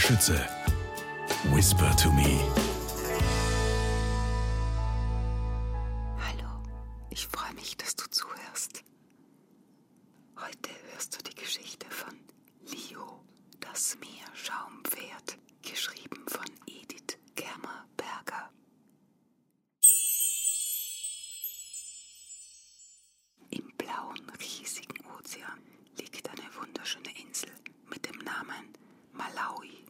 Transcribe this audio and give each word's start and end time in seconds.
Schütze. 0.00 0.40
Whisper 1.52 1.92
to 1.96 2.10
me. 2.12 2.40
Hallo, 6.18 6.48
ich 7.10 7.26
freue 7.28 7.52
mich, 7.54 7.76
dass 7.76 7.94
du 7.96 8.08
zuhörst. 8.10 8.82
Heute 10.36 10.70
hörst 10.90 11.16
du 11.16 11.22
die 11.30 11.34
Geschichte 11.34 11.86
von 11.90 12.14
Leo, 12.66 13.22
das 13.60 13.98
Meerschaumpferd, 14.00 15.38
geschrieben 15.62 16.24
von 16.28 16.46
Edith 16.66 17.18
Germer-Berger. 17.36 18.50
Im 23.50 23.70
blauen, 23.76 24.32
riesigen 24.40 25.04
Ozean 25.18 25.60
liegt 25.98 26.28
eine 26.30 26.48
wunderschöne 26.58 27.10
Insel 27.22 27.50
mit 27.90 28.06
dem 28.08 28.18
Namen 28.24 28.72
Malawi. 29.12 29.84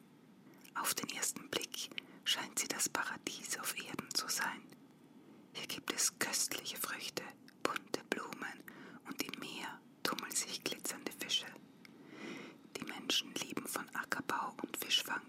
Auf 0.80 0.94
den 0.94 1.10
ersten 1.10 1.48
Blick 1.50 1.90
scheint 2.24 2.58
sie 2.58 2.68
das 2.80 2.88
Paradies 2.88 3.58
auf 3.58 3.76
Erden 3.76 4.08
zu 4.14 4.26
sein. 4.28 4.62
Hier 5.52 5.66
gibt 5.66 5.92
es 5.92 6.18
köstliche 6.18 6.78
Früchte, 6.78 7.22
bunte 7.62 8.00
Blumen 8.08 8.64
und 9.06 9.22
im 9.22 9.38
Meer 9.38 9.68
tummeln 10.02 10.34
sich 10.34 10.64
glitzernde 10.64 11.12
Fische. 11.12 11.44
Die 12.78 12.84
Menschen 12.84 13.34
lieben 13.34 13.66
von 13.66 13.84
Ackerbau 13.92 14.54
und 14.62 14.78
Fischfang. 14.78 15.20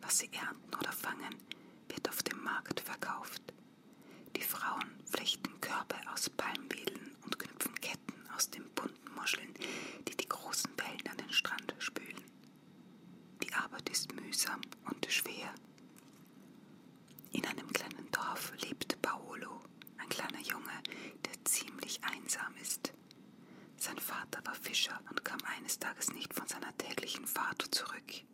Was 0.00 0.18
sie 0.18 0.30
ernten 0.32 0.74
oder 0.74 0.90
fangen, 0.90 1.36
wird 1.88 2.08
auf 2.08 2.24
dem 2.24 2.42
Markt 2.42 2.80
verkauft. 2.80 3.42
Die 4.34 4.42
Frauen 4.42 4.98
flechten 5.04 5.60
Körbe 5.60 5.94
aus 6.12 6.28
Palmwedeln 6.28 7.14
und 7.24 7.38
knüpfen 7.38 7.80
Ketten 7.80 8.28
aus 8.34 8.50
den 8.50 8.68
bunten 8.74 9.14
Muscheln, 9.14 9.54
die 10.08 10.16
die 10.16 10.28
großen 10.28 10.72
Wellen 10.76 11.08
an 11.08 11.18
den 11.18 11.32
Strand 11.32 11.72
spülen. 11.78 12.24
Die 13.44 13.54
Arbeit 13.54 13.88
ist 13.90 14.12
mühsam 14.12 14.60
und 14.90 15.06
schwer. 15.08 15.54
Paolo, 19.12 19.60
ein 19.98 20.08
kleiner 20.08 20.40
Junge, 20.40 20.72
der 21.26 21.44
ziemlich 21.44 22.00
einsam 22.02 22.56
ist. 22.62 22.94
Sein 23.76 23.98
Vater 23.98 24.40
war 24.46 24.54
Fischer 24.54 24.98
und 25.10 25.22
kam 25.22 25.38
eines 25.44 25.78
Tages 25.78 26.14
nicht 26.14 26.32
von 26.32 26.48
seiner 26.48 26.74
täglichen 26.78 27.26
Fahrt 27.26 27.60
zurück. 27.74 28.24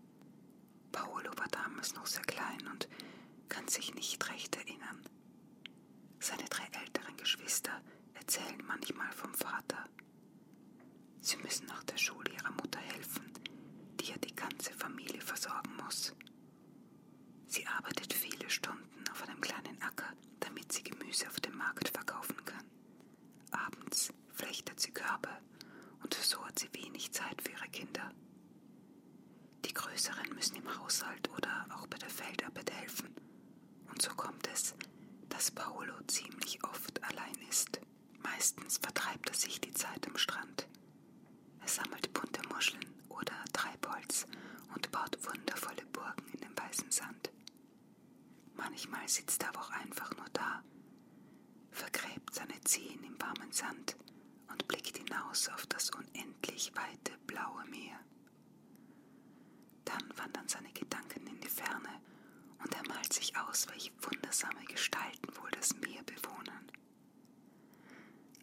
Paolo 0.92 1.32
war 1.36 1.48
damals 1.48 1.96
noch 1.96 2.06
sehr 2.06 2.22
klein 2.22 2.64
und 2.70 2.88
kann 3.48 3.66
sich 3.66 3.92
nicht 3.96 4.24
recht 4.30 4.54
erinnern. 4.54 5.02
Seine 6.20 6.44
drei 6.44 6.68
älteren 6.80 7.16
Geschwister 7.16 7.82
erzählen 8.14 8.62
manchmal 8.64 9.10
vom 9.10 9.34
Vater. 9.34 9.84
Sie 11.20 11.38
müssen 11.38 11.66
nach 11.66 11.82
der 11.82 11.96
Schule 11.96 12.30
ihrer 12.30 12.52
Mutter 12.52 12.78
helfen, 12.78 13.32
die 13.98 14.10
ja 14.12 14.16
die 14.18 14.36
ganze 14.36 14.72
Familie 14.74 15.22
versorgen 15.22 15.74
muss. 15.82 16.14
Sie 17.48 17.66
arbeitet 17.66 18.12
viele 18.12 18.48
Stunden 18.48 19.02
auf 19.10 19.22
einem 19.28 19.40
kleinen 19.40 19.82
Acker, 19.82 20.12
damit 20.40 20.72
sie 20.72 20.82
Gemüse 20.82 21.26
auf 21.28 21.40
dem 21.40 21.56
Markt 21.56 21.88
verkaufen 21.88 22.36
kann. 22.44 22.64
Abends 23.50 24.12
flechtet 24.38 24.78
sie 24.78 24.92
Körbe 24.92 25.30
und 26.04 26.14
so 26.14 26.44
hat 26.46 26.58
sie 26.60 26.72
wenig 26.72 27.10
Zeit 27.10 27.42
für 27.42 27.50
ihre 27.50 27.68
Kinder. 27.68 28.12
Die 29.64 29.74
Größeren 29.74 30.32
müssen 30.32 30.56
im 30.56 30.78
Haushalt 30.78 31.28
oder 31.36 31.66
auch 31.74 31.88
bei 31.88 31.98
der 31.98 32.08
Feldarbeit 32.08 32.70
helfen. 32.70 33.08
Und 33.90 34.00
so 34.00 34.10
kommt 34.10 34.48
es, 34.52 34.74
dass 35.28 35.50
Paolo 35.50 35.92
ziemlich 36.06 36.62
oft 36.62 37.02
allein 37.02 37.34
ist. 37.48 37.80
Meistens 38.22 38.78
vertreibt 38.78 39.28
er 39.28 39.34
sich 39.34 39.60
die 39.60 39.72
Zeit 39.74 40.06
am 40.06 40.16
Strand. 40.16 40.68
Er 41.60 41.68
sammelt 41.68 42.12
bunte 42.14 42.40
Muscheln 42.48 42.86
oder 43.08 43.34
Treibholz 43.52 44.24
und 44.74 44.90
baut 44.92 45.18
wundervolle 45.26 45.84
Burgen 45.92 46.28
in 46.32 46.40
dem 46.40 46.56
weißen 46.56 46.92
Sand. 46.92 47.32
Manchmal 48.54 49.08
sitzt 49.08 49.42
er 49.42 49.48
aber 49.48 49.62
auch 49.62 49.70
einfach 49.70 50.16
nur 50.16 50.28
da, 50.32 50.62
vergräbt 51.72 52.34
seine 52.34 52.60
Zehen 52.62 53.02
im 53.02 53.20
warmen 53.20 53.50
Sand 53.52 53.96
und 54.48 54.66
blickt 54.68 54.96
hinaus 54.98 55.48
auf 55.48 55.66
das 55.66 55.90
unendlich 55.90 56.72
weite 56.74 57.16
blaue 57.26 57.64
Meer. 57.66 57.98
Dann 59.84 60.04
wandern 60.16 60.48
seine 60.48 60.72
Gedanken 60.72 61.26
in 61.26 61.40
die 61.40 61.48
Ferne 61.48 62.00
und 62.62 62.74
er 62.74 62.86
malt 62.88 63.12
sich 63.12 63.36
aus, 63.36 63.66
welche 63.68 63.92
wundersame 64.02 64.64
Gestalten 64.64 65.36
wohl 65.36 65.50
das 65.52 65.74
Meer 65.76 66.02
bewohnen. 66.04 66.72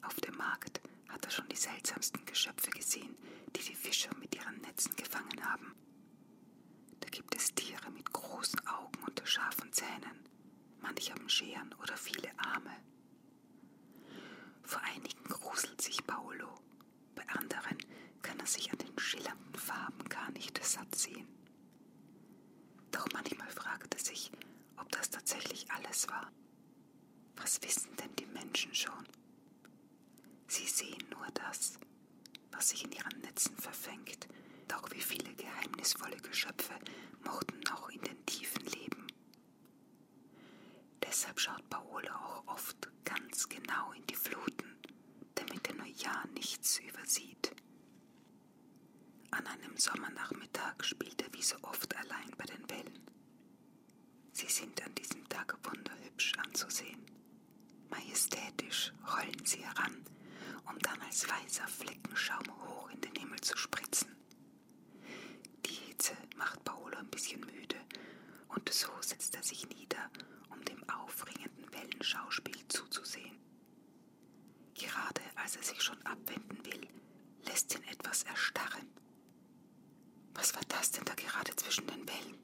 Auf 0.01 0.15
dem 0.21 0.35
Markt 0.37 0.81
hat 1.09 1.25
er 1.25 1.31
schon 1.31 1.47
die 1.49 1.55
seltsamsten 1.55 2.25
Geschöpfe 2.25 2.69
gesehen, 2.71 3.15
die 3.55 3.61
die 3.61 3.75
Fischer 3.75 4.11
mit 4.19 4.35
ihren 4.35 4.59
Netzen 4.61 4.95
gefangen 4.95 5.43
haben. 5.43 5.73
Da 6.99 7.09
gibt 7.09 7.35
es 7.35 7.53
Tiere 7.53 7.89
mit 7.91 8.11
großen 8.11 8.65
Augen 8.67 9.03
und 9.05 9.21
scharfen 9.25 9.71
Zähnen. 9.71 10.27
Manche 10.81 11.13
haben 11.13 11.29
Scheren 11.29 11.73
oder 11.81 11.97
viele 11.97 12.29
Arme. 12.37 12.71
Vor 14.63 14.81
einigen 14.81 15.23
gruselt 15.25 15.81
sich 15.81 16.05
Paolo, 16.05 16.49
bei 17.15 17.27
anderen 17.29 17.77
kann 18.21 18.39
er 18.39 18.47
sich 18.47 18.71
an 18.71 18.77
den 18.79 18.97
schillernden 18.97 19.55
Farben 19.55 20.07
gar 20.25 20.31
nicht 20.31 20.63
satt 20.63 20.95
sehen. 20.95 21.27
Doch 22.91 23.07
manchmal 23.13 23.49
fragt 23.49 23.93
er 23.93 23.99
sich, 23.99 24.31
ob 24.77 24.91
das 24.91 25.09
tatsächlich 25.09 25.69
alles 25.71 26.07
war. 26.09 26.31
Was 27.35 27.61
wissen 27.61 27.95
denn 27.97 28.15
die 28.15 28.25
Menschen 28.27 28.73
schon? 28.73 29.05
Sie 30.47 30.65
sehen 30.65 31.03
nur 31.11 31.27
das, 31.33 31.77
was 32.51 32.69
sich 32.69 32.85
in 32.85 32.91
ihren 32.91 33.19
Netzen 33.21 33.55
verfängt, 33.57 34.27
doch 34.67 34.89
wie 34.91 35.01
viele 35.01 35.33
geheimnisvolle 35.35 36.17
Geschöpfe 36.17 36.73
mochten 37.23 37.59
noch 37.69 37.89
in 37.89 38.01
den 38.01 38.25
Tiefen 38.25 38.65
leben. 38.65 39.07
Deshalb 41.03 41.39
schaut 41.39 41.69
Paolo 41.69 42.11
auch 42.13 42.47
oft 42.47 42.89
ganz 43.03 43.47
genau 43.49 43.91
in 43.91 44.05
die 44.07 44.15
Fluten, 44.15 44.77
damit 45.35 45.67
er 45.67 45.75
nur 45.75 45.85
ja 45.87 46.23
nichts 46.33 46.79
übersieht. 46.79 47.55
An 49.35 49.47
einem 49.47 49.75
Sommernachmittag 49.75 50.81
spielt 50.81 51.21
er 51.21 51.33
wie 51.33 51.34
so 51.45 51.55
oft 51.61 51.95
allein 51.95 52.31
bei 52.37 52.45
den 52.45 52.67
Wellen. 52.71 52.99
Sie 54.31 54.47
sind 54.49 54.83
an 54.83 54.95
diesem 54.95 55.27
Tag 55.29 55.55
wunderhübsch 55.63 56.33
anzusehen. 56.39 57.05
Majestätisch 57.89 58.91
rollen 59.13 59.45
sie 59.45 59.63
heran, 59.63 60.03
um 60.67 60.79
dann 60.79 60.99
als 61.01 61.29
weißer 61.29 61.67
Fleckenschaum 61.67 62.45
hoch 62.65 62.89
in 62.89 63.01
den 63.01 63.13
Himmel 63.15 63.39
zu 63.41 63.55
spritzen. 63.57 64.15
Die 65.67 65.73
Hitze 65.73 66.17
macht 66.35 66.63
Paolo 66.63 66.97
ein 66.97 67.09
bisschen 67.11 67.41
müde 67.41 67.77
und 68.47 68.67
so 68.73 68.89
setzt 69.01 69.35
er 69.35 69.43
sich 69.43 69.69
nieder, 69.69 70.09
um 70.49 70.65
dem 70.65 70.83
aufregenden 70.89 71.71
Wellenschauspiel 71.71 72.67
zuzusehen. 72.69 73.37
Gerade 74.73 75.21
als 75.35 75.55
er 75.57 75.63
sich 75.63 75.81
schon 75.81 76.01
abwenden 76.07 76.65
will, 76.65 76.87
lässt 77.45 77.75
ihn 77.75 77.83
etwas 77.83 78.23
erstarren. 78.23 78.87
Was 80.33 80.53
war 80.53 80.63
das 80.67 80.91
denn 80.91 81.05
da 81.05 81.14
zwischen 81.65 81.87
den 81.87 82.07
Wellen? 82.07 82.37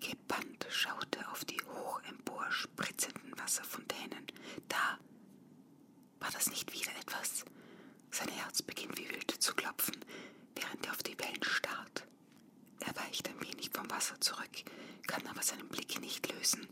Gebannt 0.00 0.66
schaut 0.70 1.14
er 1.16 1.30
auf 1.30 1.44
die 1.44 1.60
hoch 1.62 2.00
empor 2.08 2.50
spritzenden 2.50 3.38
Wasserfontänen. 3.38 4.26
Da 4.68 4.98
war 6.18 6.30
das 6.30 6.48
nicht 6.50 6.72
wieder 6.72 6.90
etwas. 6.96 7.44
Sein 8.10 8.28
Herz 8.28 8.62
beginnt 8.62 8.98
wie 8.98 9.08
wild 9.10 9.30
zu 9.30 9.54
klopfen, 9.54 9.96
während 10.54 10.86
er 10.86 10.92
auf 10.92 11.02
die 11.02 11.18
Wellen 11.18 11.42
starrt. 11.42 12.06
Er 12.80 12.96
weicht 12.96 13.28
ein 13.28 13.40
wenig 13.42 13.70
vom 13.72 13.88
Wasser 13.90 14.18
zurück, 14.20 14.64
kann 15.06 15.26
aber 15.26 15.42
seinen 15.42 15.68
Blick 15.68 16.00
nicht 16.00 16.32
lösen. 16.32 16.66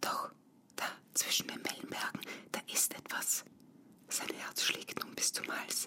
Doch, 0.00 0.32
da 0.74 0.84
zwischen 1.14 1.46
den 1.46 1.64
Wellenbergen, 1.64 2.20
da 2.50 2.60
ist 2.72 2.92
etwas. 2.94 3.44
Sein 4.08 4.34
Herz 4.34 4.64
schlägt 4.64 5.02
nun 5.02 5.14
bis 5.14 5.32
zum 5.32 5.46
Hals. 5.48 5.86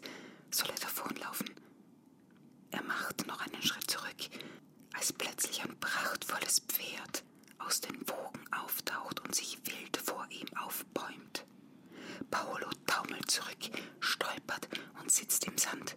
Soll 0.52 0.70
er 0.70 0.80
davonlaufen? 0.80 1.50
Er 2.76 2.84
macht 2.84 3.26
noch 3.26 3.40
einen 3.40 3.62
Schritt 3.62 3.90
zurück, 3.90 4.30
als 5.06 5.14
plötzlich 5.14 5.62
ein 5.62 5.80
prachtvolles 5.80 6.62
Pferd 6.62 7.24
aus 7.60 7.80
den 7.80 7.96
Wogen 8.10 8.44
auftaucht 8.52 9.20
und 9.20 9.36
sich 9.36 9.60
wild 9.68 9.98
vor 9.98 10.26
ihm 10.32 10.48
aufbäumt. 10.58 11.46
Paolo 12.32 12.68
taumelt 12.88 13.30
zurück, 13.30 13.70
stolpert 14.00 14.68
und 15.00 15.12
sitzt 15.12 15.46
im 15.46 15.60
Sand. 15.60 15.96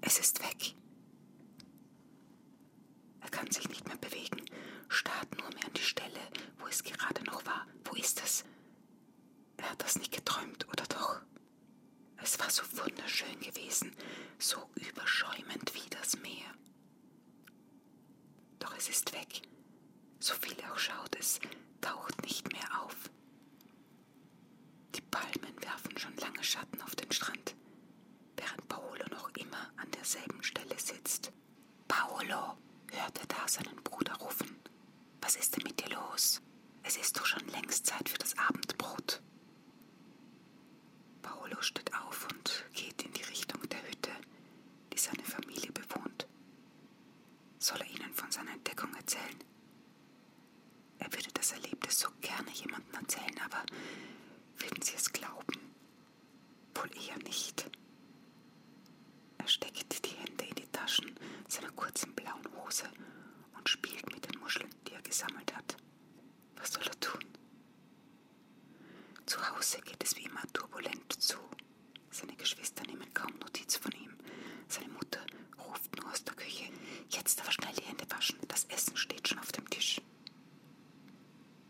Es 0.00 0.18
ist 0.18 0.42
weg. 0.42 0.74
Er 3.20 3.28
kann 3.28 3.50
sich 3.50 3.68
nicht 3.68 3.86
mehr 3.88 3.98
bewegen, 3.98 4.40
starrt 4.88 5.38
nur 5.38 5.50
mehr 5.50 5.66
an 5.66 5.74
die 5.74 5.82
Stelle, 5.82 6.20
wo 6.56 6.66
es 6.66 6.82
gerade 6.82 7.22
noch 7.24 7.44
war. 7.44 7.66
Wo 7.84 7.94
ist 7.94 8.22
es? 8.24 8.46
Er 9.58 9.68
hat 9.68 9.82
das 9.82 9.96
nicht 9.96 10.12
geträumt, 10.14 10.66
oder 10.68 10.84
doch? 10.84 11.20
Es 12.22 12.38
war 12.38 12.48
so 12.48 12.62
wunderschön 12.82 13.38
gewesen, 13.40 13.94
so 14.38 14.70
überschäumend 14.76 15.74
wie 15.74 15.90
das 15.90 16.16
Meer. 16.22 16.54
Es 18.76 18.88
ist 18.88 19.12
weg. 19.12 19.42
So 20.20 20.34
viel 20.34 20.56
auch 20.70 20.78
schaut, 20.78 21.16
es 21.18 21.38
taucht 21.80 22.22
nicht 22.22 22.50
mehr 22.52 22.82
auf. 22.82 22.96
Die 24.94 25.00
Palmen 25.00 25.62
werfen 25.62 25.96
schon 25.98 26.16
lange 26.16 26.42
Schatten 26.42 26.80
auf 26.82 26.94
den 26.96 27.10
Strand, 27.12 27.54
während 28.36 28.68
Paolo 28.68 29.04
noch 29.10 29.28
immer 29.36 29.70
an 29.76 29.90
derselben 29.92 30.42
Stelle 30.42 30.78
sitzt. 30.78 31.32
Paolo, 31.88 32.56
hört 32.92 33.18
er 33.18 33.26
da 33.26 33.48
seinen 33.48 33.76
Bruder 33.82 34.14
rufen. 34.14 34.56
Was 35.20 35.36
ist 35.36 35.56
denn 35.56 35.64
mit 35.64 35.80
dir 35.80 35.90
los? 35.94 36.40
Es 36.82 36.96
ist 36.96 37.16
doch 37.16 37.26
schon 37.26 37.46
längst 37.48 37.86
Zeit 37.86 38.08
für 38.08 38.18
das 38.18 38.36
Abendbrot. 38.38 39.22
Paolo 41.22 41.60
steht 41.62 41.92
auf 41.94 42.26
und 42.30 42.64
geht 42.72 43.02
in 43.02 43.12
die 43.12 43.22
Richtung 43.22 43.66
der 43.68 43.82
Hütte, 43.88 44.10
die 44.92 44.98
seine 44.98 45.24
Familie 45.24 45.72
bewohnt. 45.72 46.26
Soll 47.58 47.80
er 47.80 47.90
ihnen 47.90 48.12
von 48.12 48.30
seiner 48.30 48.52
Entdeckung 48.52 48.94
erzählen? 48.94 49.38
Er 50.98 51.12
würde 51.12 51.30
das 51.32 51.52
Erlebte 51.52 51.90
so 51.90 52.08
gerne 52.20 52.50
jemandem 52.52 52.94
erzählen, 52.94 53.40
aber 53.44 53.64
würden 54.58 54.82
sie 54.82 54.94
es 54.94 55.10
glauben? 55.12 55.58
Wohl 56.74 56.90
eher 56.94 57.16
nicht. 57.18 57.70
Er 59.38 59.48
steckt 59.48 60.04
die 60.04 60.16
Hände 60.16 60.44
in 60.44 60.54
die 60.54 60.66
Taschen 60.72 61.14
seiner 61.48 61.70
kurzen 61.72 62.14
Hose 62.74 62.88
und 63.56 63.68
spielt 63.68 64.12
mit 64.12 64.28
den 64.28 64.40
Muscheln, 64.40 64.68
die 64.88 64.94
er 64.94 65.02
gesammelt 65.02 65.54
hat. 65.54 65.76
Was 66.56 66.72
soll 66.72 66.82
er 66.84 66.98
tun? 67.00 67.24
Zu 69.26 69.38
Hause 69.50 69.78
geht 69.82 70.02
es 70.02 70.16
wie 70.16 70.24
immer 70.24 70.42
turbulent 70.52 71.12
zu. 71.22 71.38
Seine 72.10 72.34
Geschwister 72.34 72.82
nehmen 72.84 73.12
kaum 73.14 73.32
Notiz 73.38 73.76
von 73.76 73.92
ihm. 73.92 74.12
Seine 74.68 74.88
Mutter 74.88 75.20
ruft 75.58 75.96
nur 75.96 76.10
aus 76.10 76.24
der 76.24 76.34
Küche. 76.34 76.64
Jetzt 77.10 77.40
aber 77.42 77.52
schnell 77.52 77.74
die 77.74 77.84
Hände 77.84 78.04
waschen. 78.10 78.38
Das 78.48 78.64
Essen 78.64 78.96
steht 78.96 79.28
schon 79.28 79.38
auf 79.38 79.52
dem 79.52 79.68
Tisch. 79.70 80.00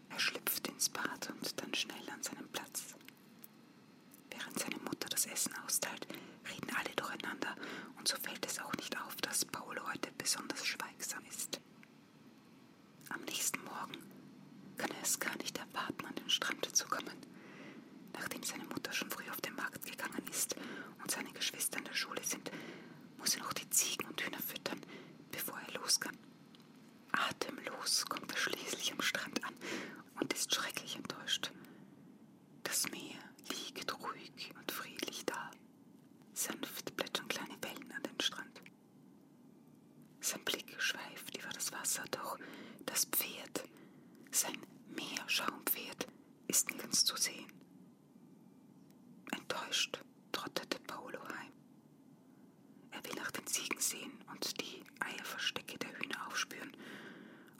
Er 0.08 0.18
schlüpft 0.18 0.66
ins 0.68 0.88
Bad 0.88 1.28
und 1.30 1.60
dann 1.60 1.74
schnell 1.74 2.08
an 2.10 2.22
seinen 2.22 2.48
Platz. 2.48 2.94
Während 4.30 4.58
seine 4.58 4.78
Mutter 4.78 5.08
das 5.10 5.26
Essen 5.26 5.54
austeilt, 5.64 6.06
reden 6.50 6.74
alle 6.76 6.94
durcheinander 6.96 7.56
und 7.98 8.08
so 8.08 8.16
fällt 8.18 8.44
es 8.46 8.58
auch 8.60 8.72
nicht 8.74 8.96
auf, 9.00 9.16
dass 9.16 9.44
Paolo 9.44 9.82
heute 9.88 10.10
besonders 10.18 10.64
schweigsam 10.66 11.22
ist. 11.28 11.60
Am 13.10 13.20
nächsten 13.22 13.62
Morgen 13.64 13.98
kann 14.76 14.90
er 14.90 15.02
es 15.02 15.18
gar 15.18 15.36
nicht 15.38 15.56
erwarten, 15.58 16.04
an 16.06 16.14
den 16.16 16.30
Strand 16.30 16.64
zu 16.74 16.86
kommen. 16.86 17.16
Nachdem 18.12 18.42
seine 18.42 18.64
Mutter 18.64 18.92
schon 18.92 19.10
früh 19.10 19.28
auf 19.30 19.40
den 19.40 19.54
Markt 19.56 19.84
gegangen 19.84 20.22
ist 20.30 20.56
und 21.02 21.10
seine 21.10 21.32
Geschwister 21.32 21.78
in 21.78 21.84
der 21.84 21.94
Schule 21.94 22.22
sind, 22.22 22.50
muss 23.18 23.34
er 23.34 23.42
noch 23.42 23.52
die 23.52 23.68
Ziegen 23.70 24.06
und 24.08 24.20
Hühner 24.20 24.40
füttern, 24.40 24.80
bevor 25.30 25.58
er 25.66 25.80
los 25.80 26.00
kann. 26.00 26.16
Atemlos 27.84 28.06
kommt 28.06 28.30
er 28.32 28.38
schließlich 28.38 28.92
am 28.92 29.02
Strand 29.02 29.44
an 29.44 29.54
und 30.20 30.32
ist 30.32 30.54
schrecklich 30.54 30.96
enttäuscht. 30.96 31.52
Das 32.62 32.90
Meer 32.90 33.18
liegt 33.50 33.92
ruhig 34.00 34.54
und 34.58 34.72
friedlich 34.72 35.24
da. 35.26 35.50
Sanft 36.32 36.96
plätschern 36.96 37.28
kleine 37.28 37.56
Wellen 37.60 37.92
an 37.92 38.02
den 38.02 38.20
Strand. 38.20 38.62
Sein 40.20 40.42
Blick 40.44 40.74
schweift 40.80 41.36
über 41.36 41.50
das 41.52 41.72
Wasser, 41.72 42.04
doch 42.10 42.38
das 42.86 43.04
Pferd, 43.04 43.64
sein 44.30 44.56
Meerschaumpferd, 44.88 46.06
ist 46.48 46.70
nirgends 46.70 47.04
zu 47.04 47.16
sehen. 47.16 47.52
Enttäuscht 49.30 49.98
trottete 50.32 50.78
Paolo 50.80 51.20
heim. 51.28 51.52
Er 52.92 53.04
will 53.04 53.14
nach 53.16 53.30
den 53.30 53.46
Ziegen 53.46 53.78
sehen 53.78 54.12
und 54.32 54.58
die 54.60 54.82
Eierverstecke 55.00 55.78
der 55.78 55.98
Hühner 55.98 56.26
aufspüren, 56.26 56.72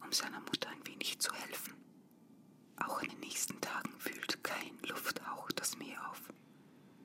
um 0.04 0.12
seiner 0.12 0.40
Mutter 0.40 0.68
ein 0.70 0.86
wenig 0.86 1.18
zu 1.18 1.32
helfen. 1.32 1.74
Auch 2.76 3.02
in 3.02 3.08
den 3.10 3.20
nächsten 3.20 3.60
Tagen 3.60 3.92
fühlt 3.98 4.42
kein 4.42 4.78
Lufthauch 4.88 5.50
das 5.52 5.76
Meer 5.78 6.08
auf. 6.10 6.20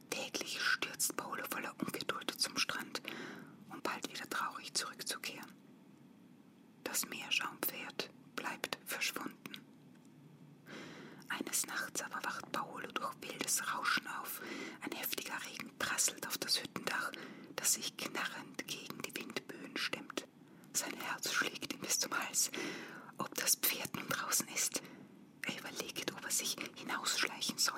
Täglich 0.10 0.62
stürzt 0.62 1.16
Paolo 1.16 1.44
voller 1.50 1.74
Ungeduld 1.80 2.32
zum 2.32 2.58
Strand, 2.58 3.02
um 3.70 3.82
bald 3.82 4.10
wieder 4.12 4.30
traurig 4.30 4.74
zurückzukehren. 4.74 5.52
Das 6.84 7.08
Meerschaumpferd 7.08 8.10
bleibt 8.36 8.78
verschwunden. 8.86 9.36
Eines 11.30 11.66
Nachts 11.68 12.02
aber 12.02 12.24
wacht 12.24 12.52
Paolo 12.52 12.88
durch 12.94 13.14
wildes 13.22 13.62
Rauschen 13.74 14.08
auf. 14.22 14.42
Ein 14.82 14.92
heftiger 14.98 15.38
Regen 15.46 15.72
prasselt 15.78 16.28
auf 16.28 16.38
das 16.38 16.62
Hüttendach, 16.62 17.12
das 17.56 17.74
sich 17.74 17.96
knarrend 17.98 18.68
gegen 18.68 19.02
die 19.04 19.16
Windböen 19.16 19.78
stemmt. 19.78 20.09
Sein 20.80 20.96
Herz 21.02 21.34
schlägt 21.34 21.74
ihm 21.74 21.82
bis 21.82 22.00
zum 22.00 22.18
Hals. 22.18 22.52
Ob 23.18 23.36
das 23.36 23.56
Pferd 23.56 23.94
nun 23.98 24.08
draußen 24.08 24.48
ist? 24.56 24.82
Er 25.46 25.60
überlegt, 25.60 26.14
ob 26.14 26.24
er 26.24 26.32
sich 26.32 26.56
hinausschleichen 26.78 27.58
soll. 27.58 27.69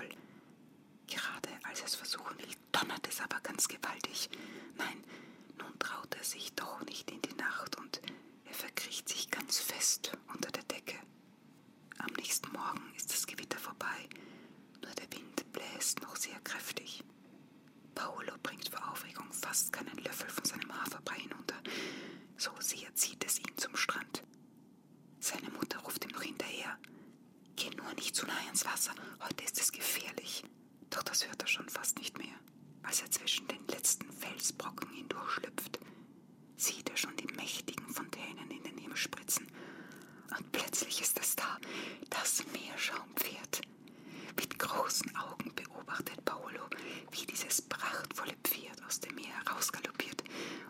losgaloppiert 49.61 50.23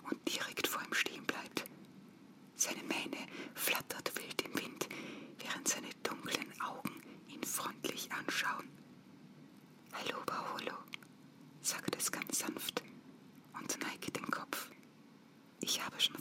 und 0.09 0.17
direkt 0.27 0.67
vor 0.67 0.81
ihm 0.83 0.93
stehen 0.93 1.25
bleibt. 1.25 1.63
Seine 2.55 2.83
Mähne 2.83 3.25
flattert 3.53 4.11
wild 4.17 4.41
im 4.41 4.53
Wind, 4.55 4.89
während 5.39 5.65
seine 5.65 5.87
dunklen 6.03 6.51
Augen 6.61 7.01
ihn 7.27 7.41
freundlich 7.43 8.11
anschauen. 8.11 8.67
Hallo, 9.93 10.17
Paolo, 10.25 10.73
sagt 11.61 11.95
es 11.95 12.11
ganz 12.11 12.39
sanft 12.39 12.83
und 13.53 13.79
neigt 13.81 14.13
den 14.17 14.29
Kopf. 14.29 14.69
Ich 15.61 15.81
habe 15.81 15.97
schon 15.97 16.20